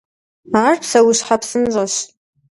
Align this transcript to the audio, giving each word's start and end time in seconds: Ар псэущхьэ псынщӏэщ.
Ар 0.65 0.75
псэущхьэ 0.81 1.35
псынщӏэщ. 1.41 1.93